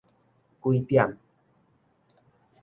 [0.63, 1.15] 幾點